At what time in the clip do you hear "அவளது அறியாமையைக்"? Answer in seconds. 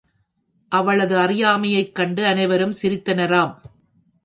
0.69-1.95